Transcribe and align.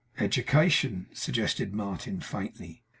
'Education?' 0.17 1.05
suggested 1.13 1.75
Martin, 1.75 2.21
faintly. 2.21 2.83